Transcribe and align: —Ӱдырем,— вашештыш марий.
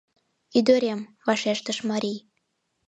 —Ӱдырем,— 0.57 1.01
вашештыш 1.27 1.77
марий. 1.89 2.19